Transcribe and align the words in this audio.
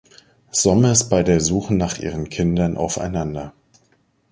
Sommers 0.49 1.09
bei 1.09 1.21
der 1.21 1.39
Suche 1.39 1.75
nach 1.75 1.99
ihren 1.99 2.27
Kindern 2.29 2.75
aufeinander. 2.75 3.53